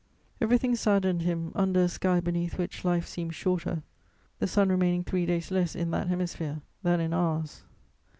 Everything 0.41 0.75
saddened 0.75 1.21
him 1.21 1.51
under 1.53 1.83
a 1.83 1.87
sky 1.87 2.19
beneath 2.19 2.57
which 2.57 2.83
life 2.83 3.05
seemed 3.05 3.35
shorter, 3.35 3.83
the 4.39 4.47
sun 4.47 4.69
remaining 4.69 5.03
three 5.03 5.27
days 5.27 5.51
less 5.51 5.75
in 5.75 5.91
that 5.91 6.07
hemisphere 6.07 6.63
than 6.81 6.99
in 6.99 7.13
ours. 7.13 7.61